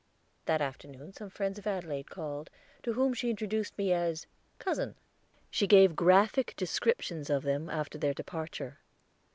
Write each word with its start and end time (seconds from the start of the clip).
That 0.45 0.63
afternoon 0.63 1.13
some 1.13 1.29
friends 1.29 1.59
of 1.59 1.67
Adelaide 1.67 2.09
called, 2.09 2.49
to 2.81 2.93
whom 2.93 3.13
she 3.13 3.29
introduced 3.29 3.77
me 3.77 3.93
as 3.93 4.25
"cousin." 4.57 4.95
She 5.51 5.67
gave 5.67 5.95
graphic 5.95 6.55
descriptions 6.57 7.29
of 7.29 7.43
them, 7.43 7.69
after 7.69 7.99
their 7.99 8.15
departure. 8.15 8.79